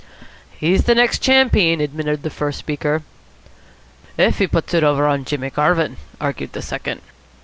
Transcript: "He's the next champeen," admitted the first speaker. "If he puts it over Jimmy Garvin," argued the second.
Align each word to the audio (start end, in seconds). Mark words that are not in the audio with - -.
"He's 0.57 0.85
the 0.85 0.95
next 0.95 1.21
champeen," 1.21 1.79
admitted 1.79 2.23
the 2.23 2.31
first 2.31 2.57
speaker. 2.57 3.03
"If 4.17 4.39
he 4.39 4.47
puts 4.47 4.73
it 4.73 4.83
over 4.83 5.15
Jimmy 5.19 5.51
Garvin," 5.51 5.97
argued 6.19 6.53
the 6.53 6.63
second. 6.63 7.01